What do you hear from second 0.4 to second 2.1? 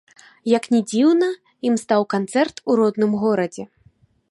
Як ні дзіўна, ім стаў